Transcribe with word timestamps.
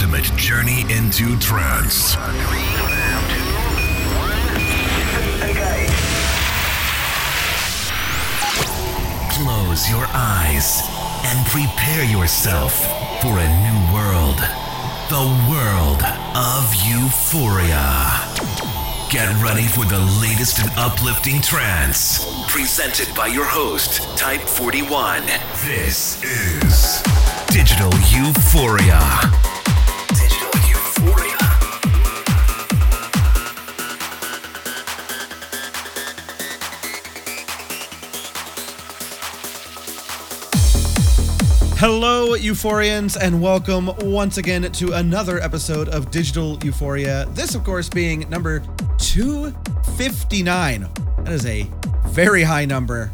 ultimate 0.00 0.34
journey 0.34 0.80
into 0.88 1.38
trance. 1.40 2.14
Close 9.34 9.90
your 9.90 10.06
eyes 10.14 10.80
and 11.24 11.46
prepare 11.48 12.04
yourself 12.04 12.80
for 13.20 13.36
a 13.36 13.48
new 13.60 13.92
world. 13.92 14.38
The 15.10 15.26
world 15.50 16.02
of 16.34 16.74
euphoria. 16.86 18.10
Get 19.10 19.28
ready 19.42 19.66
for 19.66 19.84
the 19.84 20.00
latest 20.22 20.60
and 20.60 20.70
uplifting 20.78 21.42
trance. 21.42 22.24
Presented 22.48 23.14
by 23.14 23.26
your 23.26 23.44
host, 23.44 24.16
Type 24.16 24.40
41. 24.40 25.26
This 25.66 26.22
is 26.24 27.02
Digital 27.48 27.92
Euphoria. 28.08 29.39
Hello, 41.80 42.36
Euphorians, 42.36 43.16
and 43.18 43.40
welcome 43.40 43.90
once 44.02 44.36
again 44.36 44.70
to 44.70 44.92
another 44.92 45.40
episode 45.40 45.88
of 45.88 46.10
Digital 46.10 46.58
Euphoria. 46.62 47.24
This, 47.30 47.54
of 47.54 47.64
course, 47.64 47.88
being 47.88 48.28
number 48.28 48.62
259. 48.98 50.86
That 51.24 51.32
is 51.32 51.46
a 51.46 51.62
very 52.08 52.42
high 52.42 52.66
number. 52.66 53.10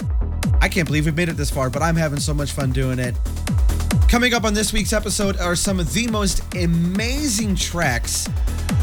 I 0.61 0.69
can't 0.69 0.85
believe 0.85 1.05
we've 1.05 1.15
made 1.15 1.29
it 1.29 1.37
this 1.37 1.49
far, 1.49 1.71
but 1.71 1.81
I'm 1.81 1.95
having 1.95 2.19
so 2.19 2.35
much 2.35 2.51
fun 2.51 2.73
doing 2.73 2.99
it. 2.99 3.15
Coming 4.09 4.35
up 4.35 4.43
on 4.43 4.53
this 4.53 4.73
week's 4.73 4.93
episode 4.93 5.37
are 5.37 5.55
some 5.55 5.79
of 5.79 5.93
the 5.93 6.09
most 6.09 6.43
amazing 6.57 7.55
tracks 7.55 8.29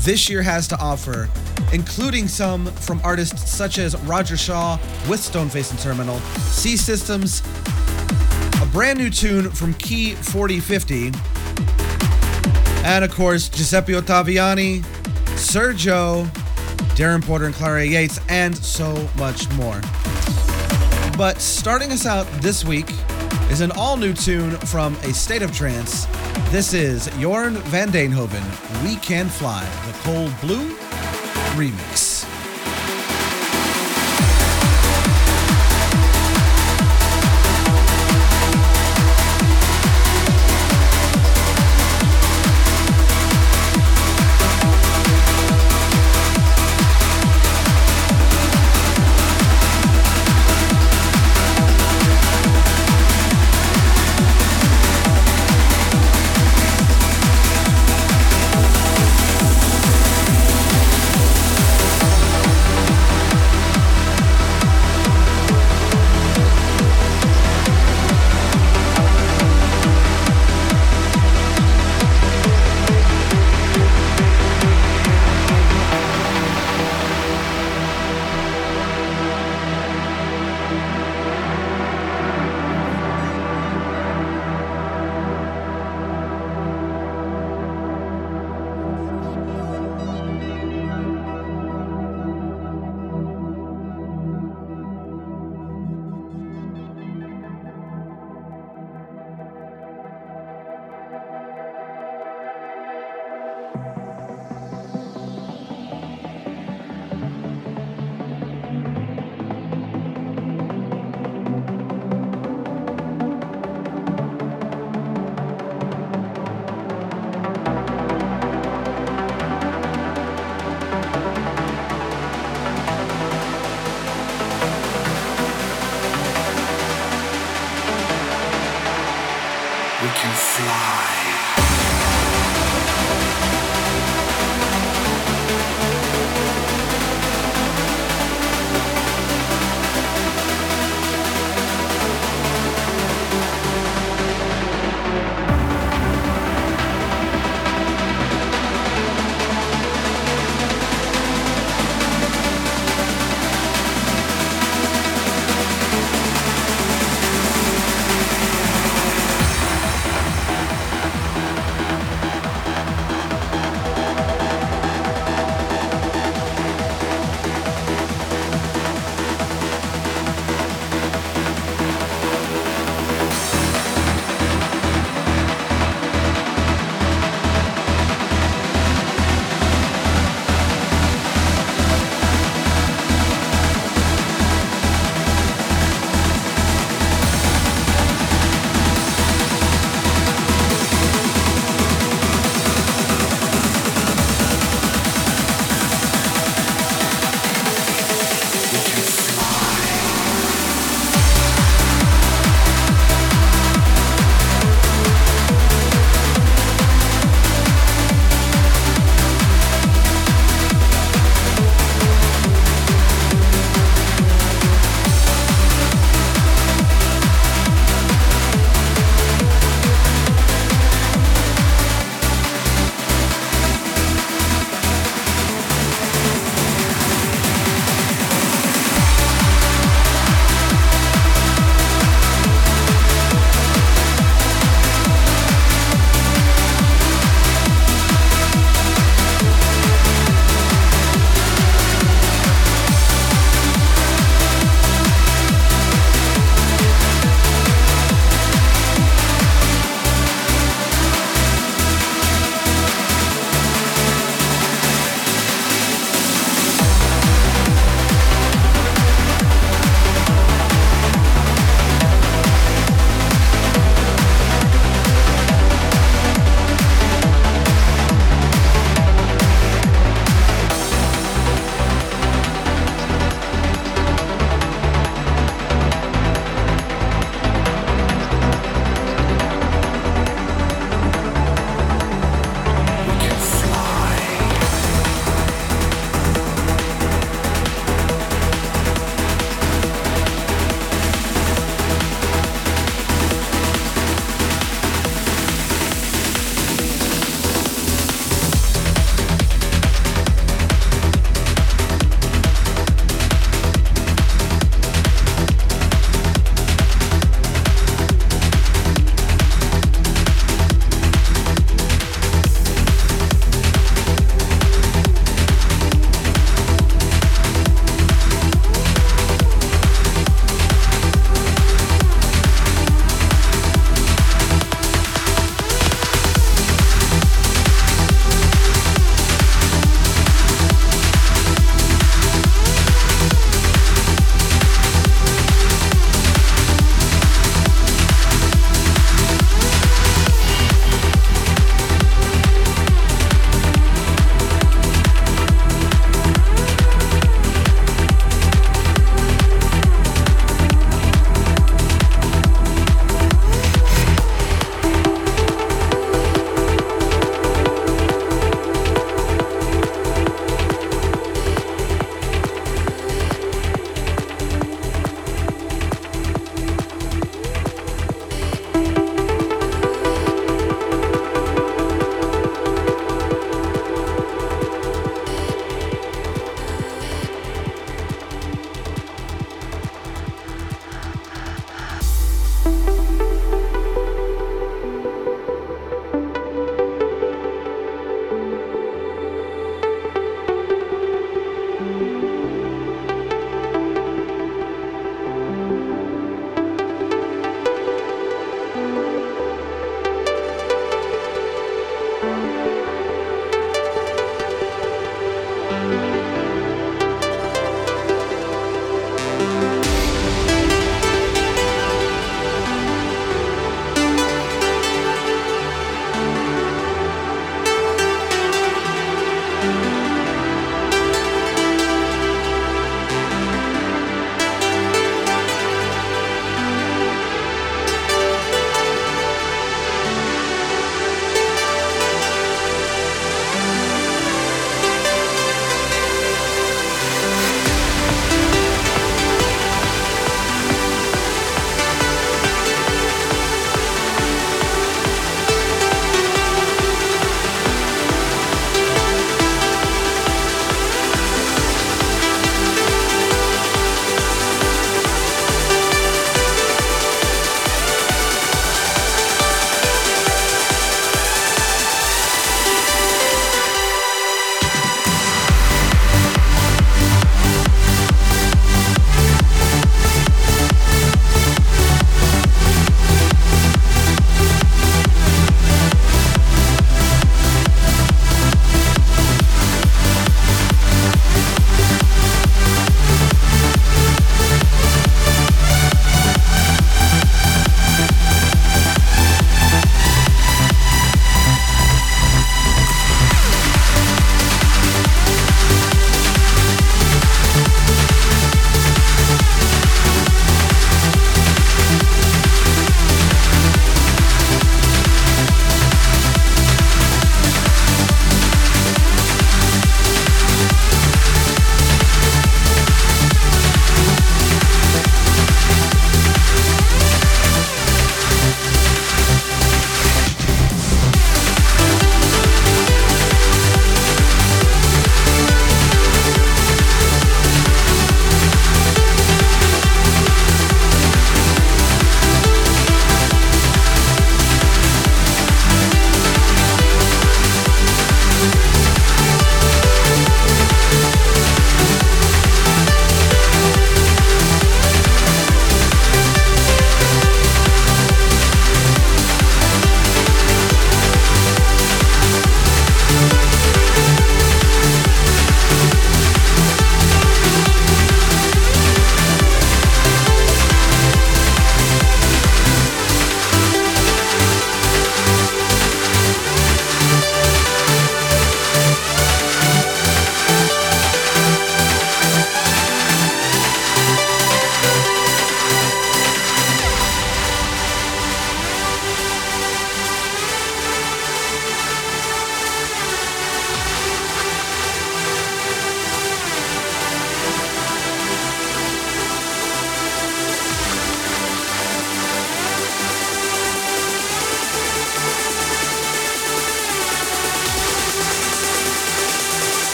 this 0.00 0.28
year 0.28 0.42
has 0.42 0.68
to 0.68 0.78
offer, 0.78 1.26
including 1.72 2.28
some 2.28 2.66
from 2.66 3.00
artists 3.02 3.50
such 3.50 3.78
as 3.78 3.96
Roger 4.02 4.36
Shah 4.36 4.76
with 5.08 5.20
Stoneface 5.20 5.70
and 5.70 5.80
Terminal, 5.80 6.18
C 6.50 6.76
Systems, 6.76 7.42
brand 8.72 8.98
new 8.98 9.10
tune 9.10 9.50
from 9.50 9.74
Key 9.74 10.14
4050, 10.14 11.12
and 12.86 13.04
of 13.04 13.10
course, 13.10 13.48
Giuseppe 13.48 13.94
Ottaviani, 13.94 14.80
Sergio, 15.36 16.26
Darren 16.94 17.24
Porter 17.24 17.46
and 17.46 17.54
Clara 17.54 17.84
Yates, 17.84 18.20
and 18.28 18.56
so 18.56 19.08
much 19.16 19.50
more. 19.52 19.80
But 21.16 21.40
starting 21.40 21.90
us 21.92 22.06
out 22.06 22.26
this 22.40 22.64
week 22.64 22.86
is 23.50 23.60
an 23.60 23.72
all 23.72 23.96
new 23.96 24.12
tune 24.12 24.52
from 24.52 24.94
A 25.02 25.12
State 25.12 25.42
of 25.42 25.52
Trance. 25.52 26.06
This 26.50 26.72
is 26.72 27.08
Jorn 27.18 27.54
van 27.68 27.88
Deynhoven, 27.90 28.84
We 28.84 28.96
Can 28.96 29.28
Fly, 29.28 29.64
the 29.86 29.92
Cold 29.98 30.32
Blue 30.40 30.76
remix. 31.56 32.09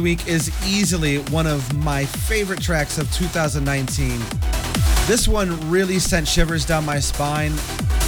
The 0.00 0.04
Week 0.04 0.26
is 0.26 0.50
easily 0.66 1.18
one 1.30 1.46
of 1.46 1.74
my 1.84 2.06
favorite 2.06 2.62
tracks 2.62 2.96
of 2.96 3.12
2019. 3.12 4.18
This 5.06 5.28
one 5.28 5.70
really 5.70 5.98
sent 5.98 6.26
shivers 6.26 6.64
down 6.64 6.86
my 6.86 6.98
spine, 6.98 7.52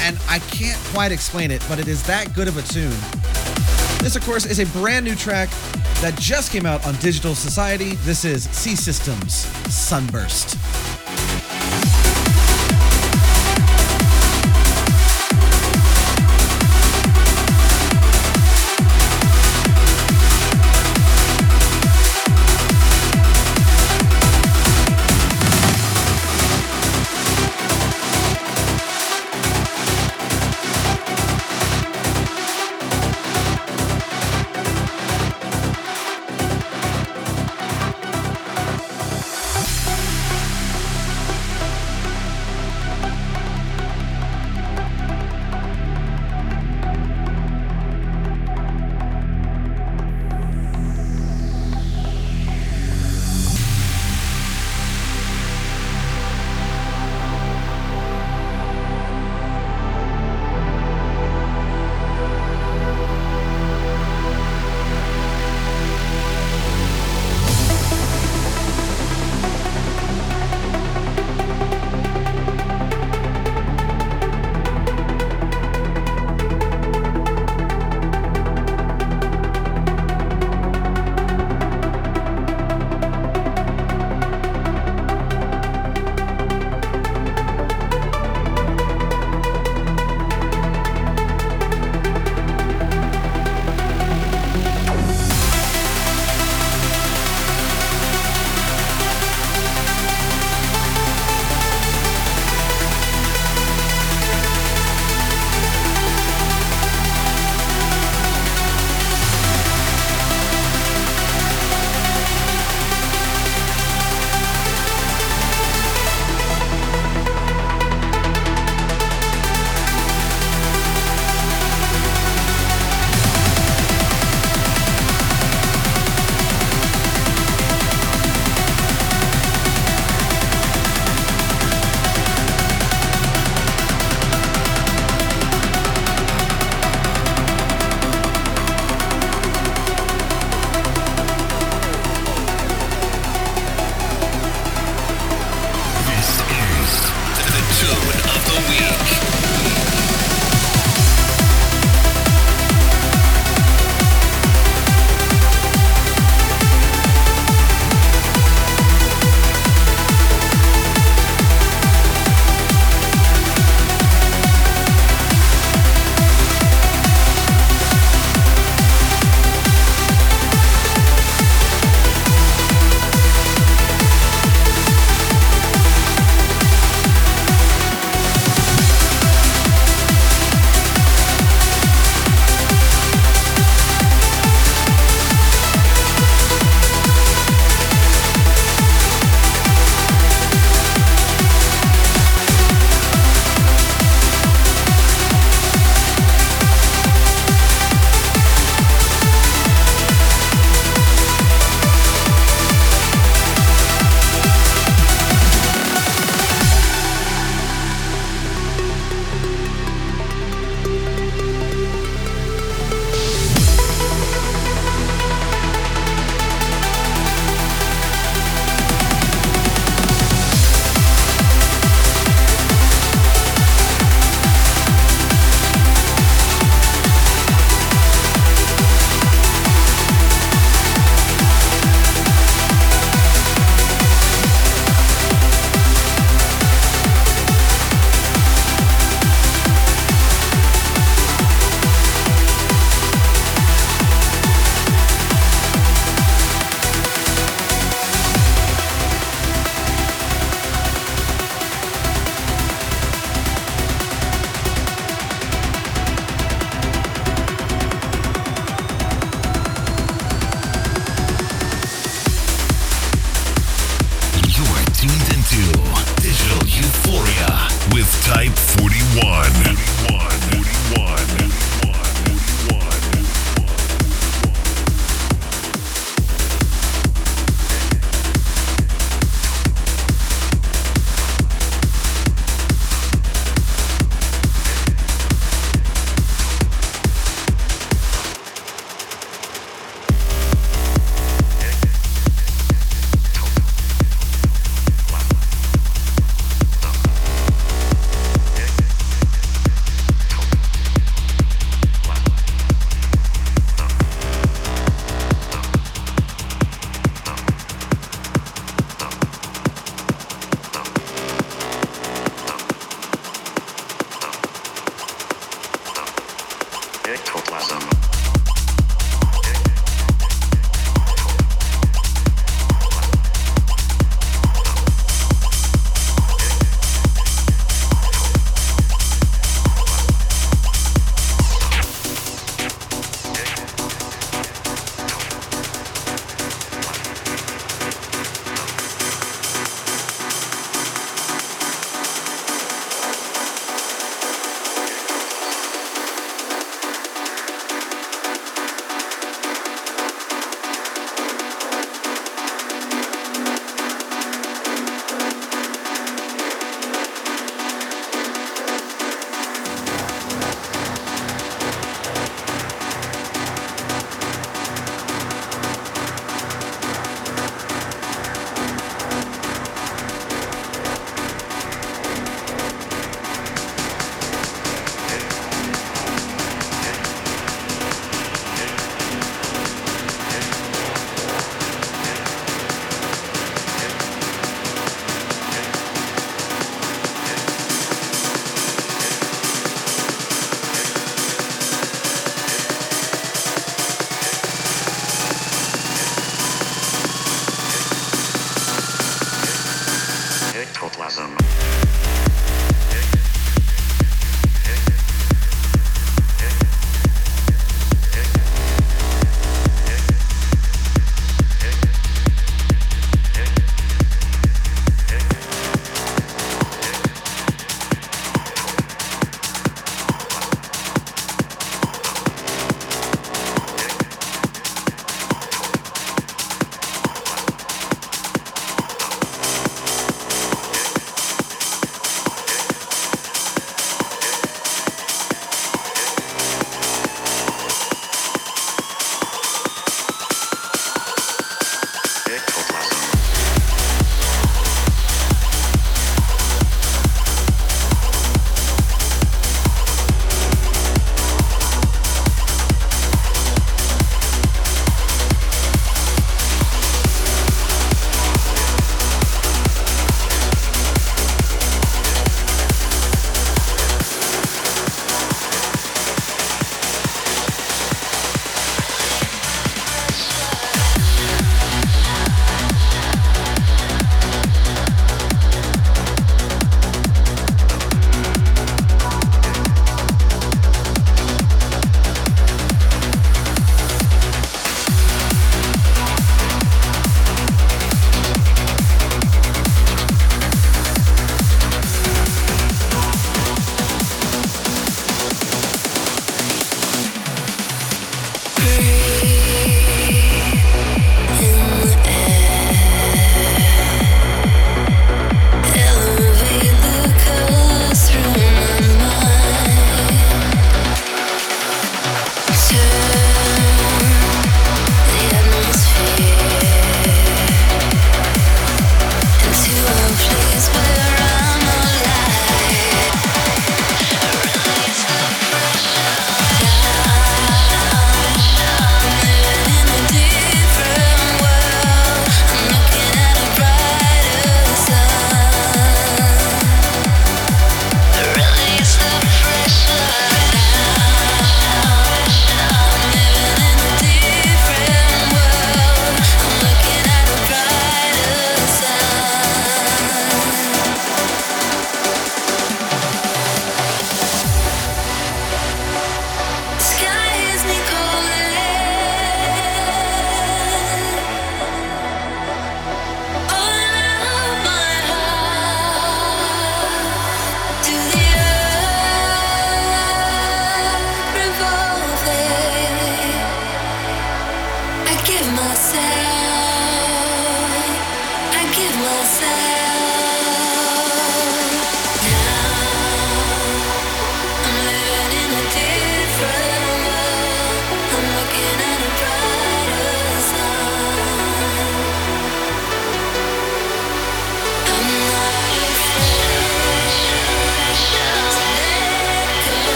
and 0.00 0.18
I 0.28 0.40
can't 0.50 0.78
quite 0.92 1.12
explain 1.12 1.52
it, 1.52 1.64
but 1.68 1.78
it 1.78 1.86
is 1.86 2.02
that 2.08 2.34
good 2.34 2.48
of 2.48 2.56
a 2.56 2.62
tune. 2.62 2.90
This, 4.02 4.16
of 4.16 4.24
course, 4.24 4.46
is 4.46 4.58
a 4.58 4.66
brand 4.78 5.04
new 5.04 5.14
track 5.14 5.48
that 6.00 6.16
just 6.18 6.50
came 6.50 6.66
out 6.66 6.84
on 6.86 6.96
Digital 6.96 7.36
Society. 7.36 7.94
This 8.02 8.24
is 8.24 8.44
C 8.50 8.74
Systems 8.74 9.34
Sunburst. 9.72 10.58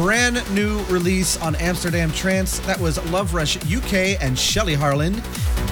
Brand 0.00 0.42
new 0.54 0.82
release 0.84 1.36
on 1.42 1.54
Amsterdam 1.56 2.10
Trance. 2.10 2.60
That 2.60 2.80
was 2.80 2.96
Love 3.10 3.34
Rush 3.34 3.58
UK 3.70 4.18
and 4.22 4.36
Shelley 4.36 4.72
Harland. 4.72 5.16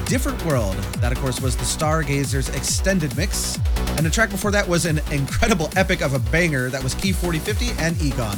Different 0.05 0.45
World. 0.45 0.75
That, 1.01 1.12
of 1.12 1.19
course, 1.19 1.41
was 1.41 1.57
the 1.57 1.64
Stargazers 1.64 2.55
extended 2.55 3.17
mix. 3.17 3.59
And 3.97 4.05
the 4.05 4.11
track 4.11 4.29
before 4.29 4.51
that 4.51 4.69
was 4.69 4.85
an 4.85 5.01
incredible 5.11 5.71
epic 5.77 6.03
of 6.03 6.12
a 6.12 6.19
banger. 6.19 6.69
That 6.69 6.85
was 6.85 6.95
Key 6.95 7.12
4050 7.12 7.83
and 7.83 7.99
Egon. 8.03 8.37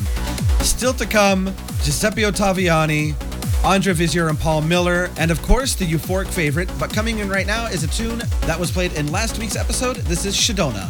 Still 0.60 0.92
to 0.94 1.06
come, 1.06 1.46
Giuseppe 1.82 2.22
Ottaviani, 2.22 3.16
Andre 3.64 3.92
Visior 3.92 4.28
and 4.28 4.38
Paul 4.38 4.60
Miller, 4.60 5.10
and 5.18 5.32
of 5.32 5.42
course 5.42 5.74
the 5.74 5.84
euphoric 5.84 6.28
favorite. 6.28 6.70
But 6.78 6.94
coming 6.94 7.18
in 7.18 7.28
right 7.28 7.48
now 7.48 7.66
is 7.66 7.82
a 7.82 7.88
tune 7.88 8.22
that 8.42 8.60
was 8.60 8.70
played 8.70 8.92
in 8.92 9.10
last 9.10 9.40
week's 9.40 9.56
episode. 9.56 9.96
This 9.96 10.24
is 10.24 10.36
Shadona, 10.36 10.88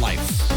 Life. 0.00 0.49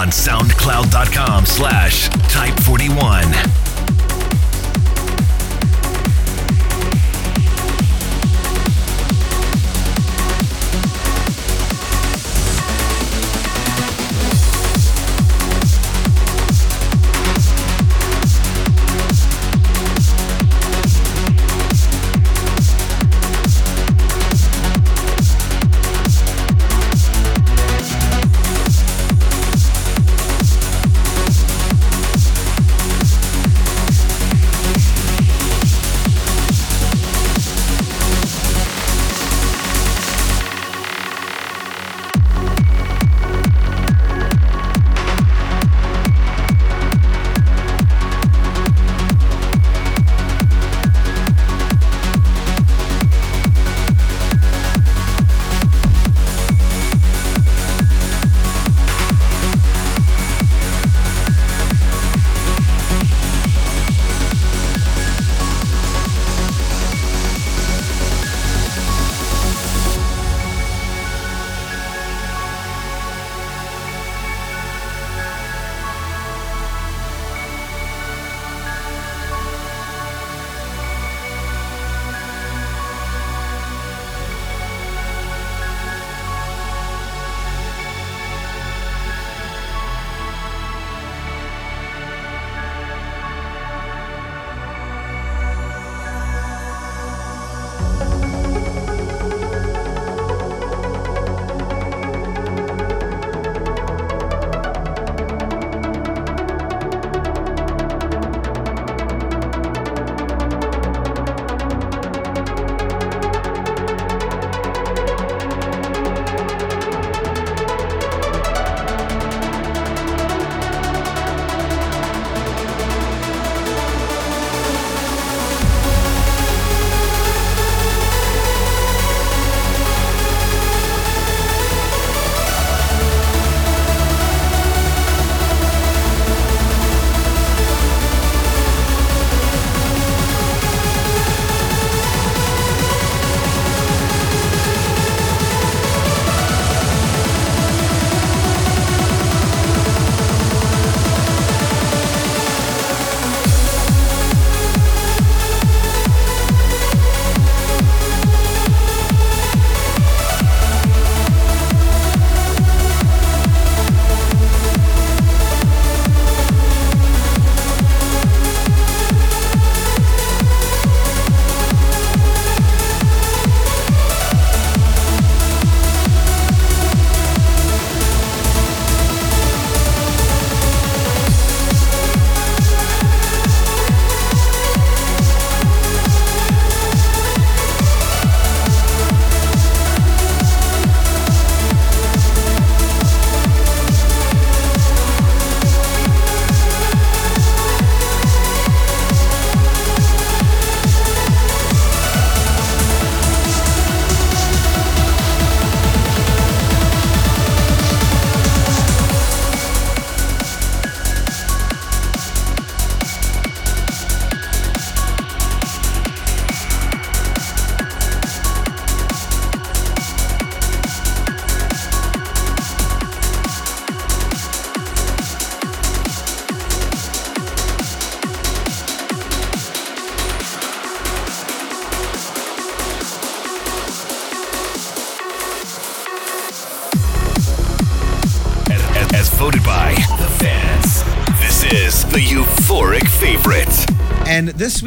On 0.00 0.08
SoundCloud.com 0.08 1.44
slash 1.44 1.79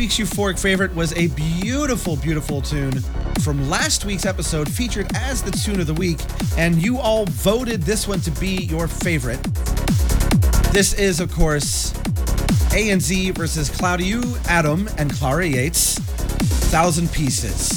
week's 0.03 0.17
euphoric 0.17 0.59
favorite 0.59 0.93
was 0.95 1.13
a 1.13 1.27
beautiful, 1.27 2.17
beautiful 2.17 2.61
tune 2.61 2.91
from 3.41 3.69
last 3.69 4.03
week's 4.03 4.25
episode, 4.25 4.69
featured 4.69 5.09
as 5.15 5.41
the 5.41 5.51
tune 5.51 5.79
of 5.79 5.87
the 5.87 5.93
week. 5.93 6.19
And 6.57 6.75
you 6.83 6.97
all 6.97 7.25
voted 7.27 7.83
this 7.83 8.05
one 8.05 8.19
to 8.19 8.31
be 8.31 8.65
your 8.65 8.89
favorite. 8.89 9.41
This 10.73 10.93
is, 10.95 11.21
of 11.21 11.31
course, 11.31 11.93
ANZ 12.73 13.33
versus 13.37 13.69
Claudio 13.69 14.21
Adam 14.49 14.89
and 14.97 15.09
Clara 15.09 15.47
Yates, 15.47 15.99
Thousand 16.69 17.09
Pieces. 17.13 17.72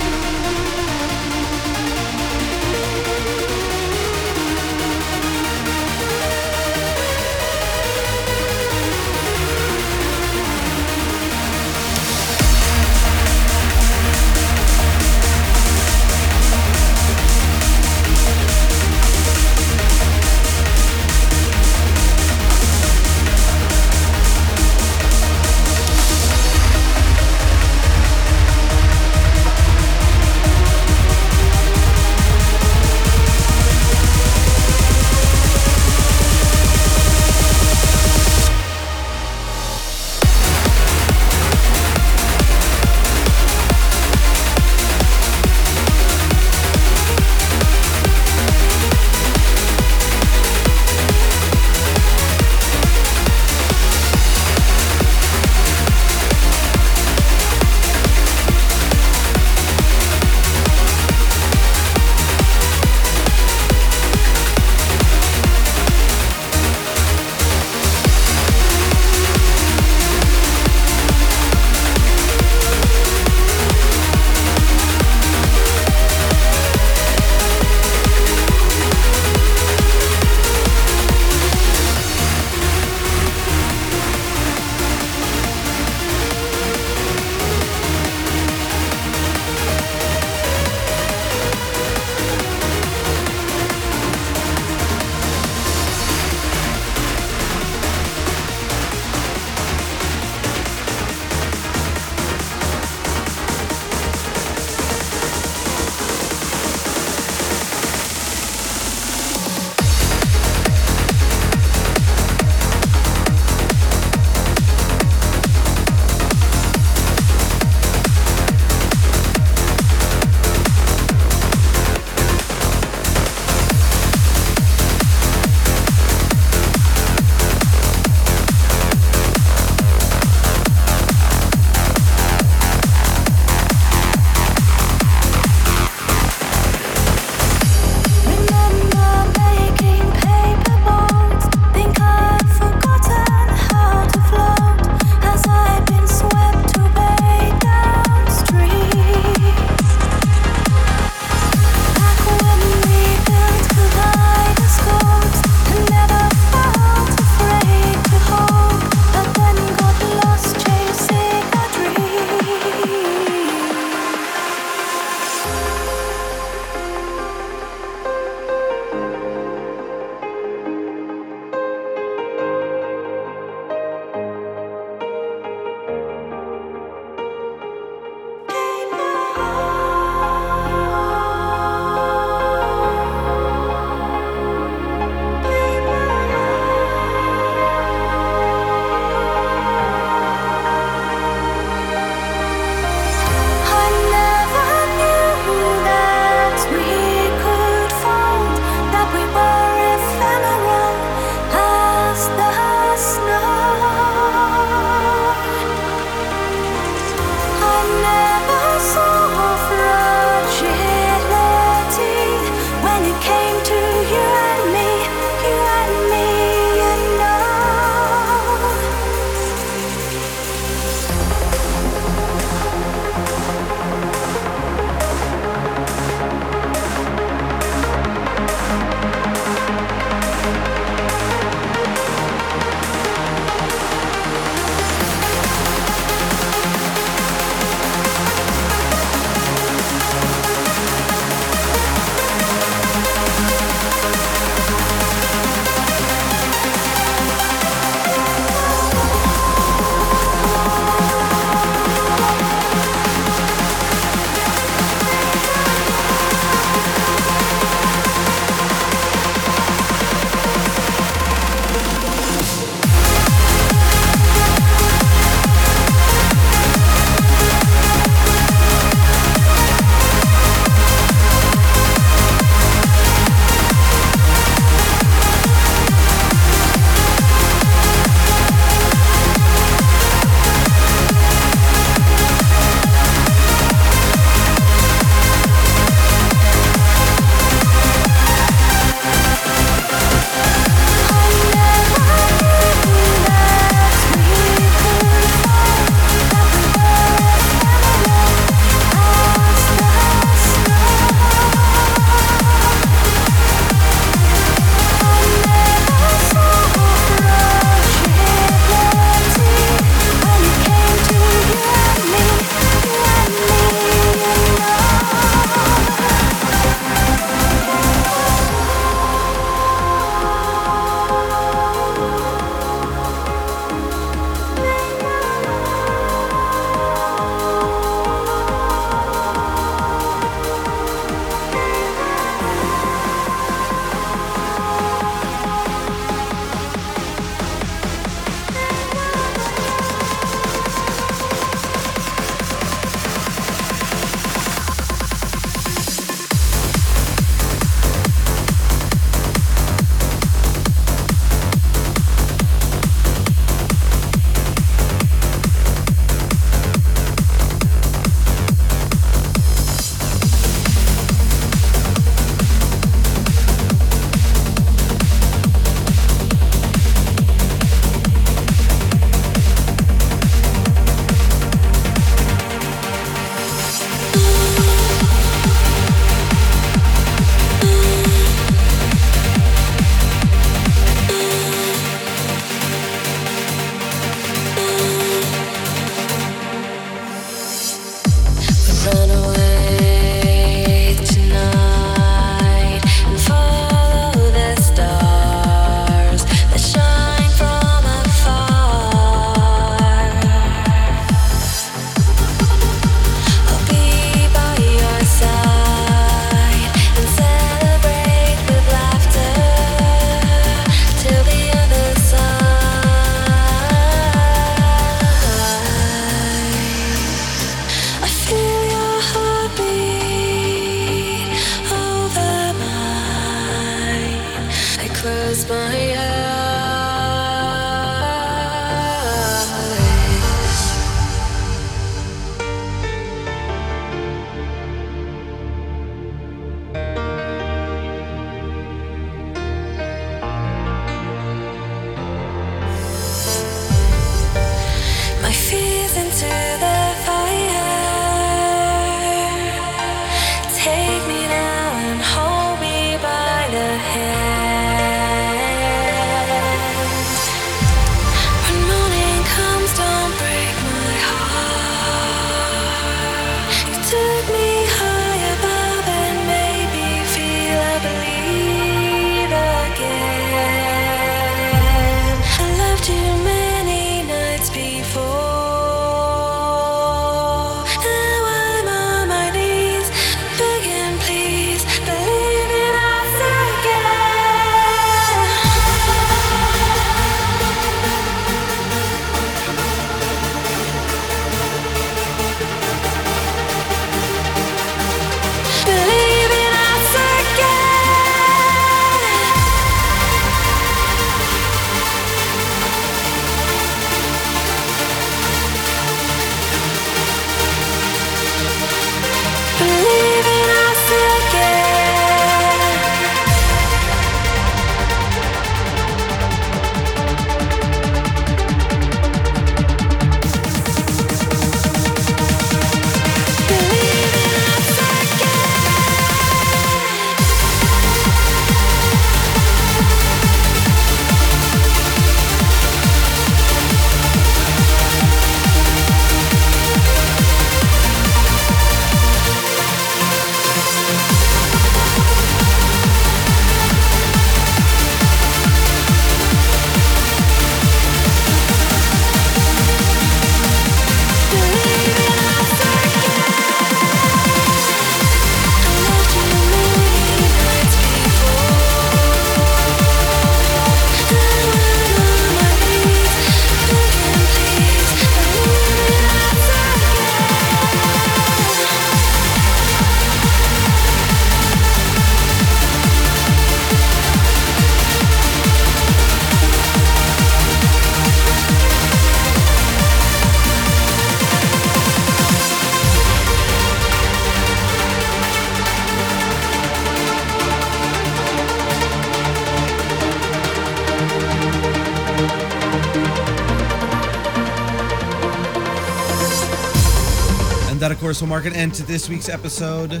Will 598.22 598.28
mark 598.28 598.46
an 598.46 598.54
end 598.54 598.72
to 598.72 598.84
this 598.84 599.08
week's 599.08 599.28
episode. 599.28 600.00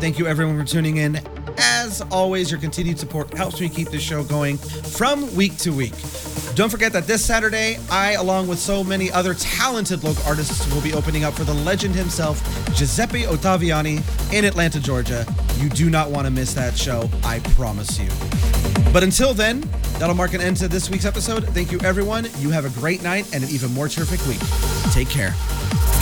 Thank 0.00 0.18
you, 0.18 0.26
everyone, 0.26 0.58
for 0.58 0.64
tuning 0.64 0.96
in. 0.96 1.20
As 1.58 2.02
always, 2.10 2.50
your 2.50 2.58
continued 2.58 2.98
support 2.98 3.32
helps 3.34 3.60
me 3.60 3.68
keep 3.68 3.88
this 3.88 4.02
show 4.02 4.24
going 4.24 4.58
from 4.58 5.32
week 5.36 5.56
to 5.58 5.72
week. 5.72 5.92
Don't 6.56 6.70
forget 6.70 6.92
that 6.92 7.06
this 7.06 7.24
Saturday, 7.24 7.78
I, 7.88 8.12
along 8.12 8.48
with 8.48 8.58
so 8.58 8.82
many 8.82 9.12
other 9.12 9.34
talented 9.34 10.02
local 10.02 10.24
artists, 10.24 10.72
will 10.74 10.82
be 10.82 10.92
opening 10.92 11.22
up 11.22 11.34
for 11.34 11.44
the 11.44 11.54
legend 11.54 11.94
himself, 11.94 12.42
Giuseppe 12.74 13.22
Ottaviani, 13.22 14.02
in 14.32 14.44
Atlanta, 14.44 14.80
Georgia. 14.80 15.24
You 15.58 15.68
do 15.68 15.88
not 15.88 16.10
want 16.10 16.26
to 16.26 16.32
miss 16.32 16.54
that 16.54 16.76
show, 16.76 17.08
I 17.22 17.38
promise 17.40 17.96
you. 17.98 18.08
But 18.92 19.04
until 19.04 19.34
then, 19.34 19.60
that'll 19.98 20.16
mark 20.16 20.34
an 20.34 20.40
end 20.40 20.56
to 20.58 20.68
this 20.68 20.90
week's 20.90 21.06
episode. 21.06 21.46
Thank 21.48 21.70
you, 21.70 21.78
everyone. 21.80 22.26
You 22.38 22.50
have 22.50 22.64
a 22.64 22.80
great 22.80 23.04
night 23.04 23.32
and 23.32 23.44
an 23.44 23.50
even 23.50 23.72
more 23.72 23.88
terrific 23.88 24.26
week. 24.26 24.40
Take 24.92 25.08
care. 25.08 25.34